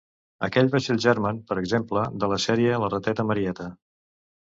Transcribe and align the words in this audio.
Aquell 0.45 0.69
va 0.75 0.79
ser 0.85 0.93
el 0.93 1.01
germen, 1.03 1.41
per 1.51 1.57
exemple, 1.61 2.05
de 2.23 2.29
la 2.31 2.39
sèrie 2.47 2.79
‘La 2.85 2.89
rateta 2.95 3.27
Marieta’. 3.33 3.69